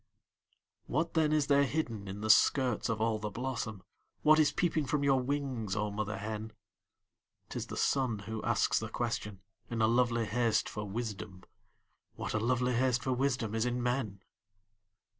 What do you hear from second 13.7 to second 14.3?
men?